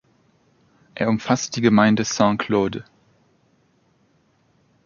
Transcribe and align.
Er 0.95 1.09
umfasste 1.09 1.51
die 1.51 1.61
Gemeinde 1.61 2.03
Saint-Claude. 2.05 2.83